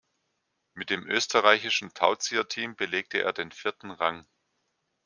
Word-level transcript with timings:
Mit 0.73 0.89
dem 0.89 1.05
österreichischen 1.07 1.93
Tauzieher-Team 1.93 2.75
belegte 2.75 3.21
er 3.21 3.33
den 3.33 3.51
vierten 3.51 3.91
Rang. 3.91 4.25